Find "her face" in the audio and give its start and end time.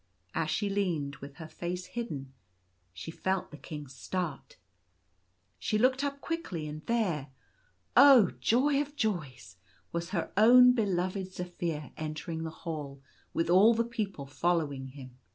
1.35-1.85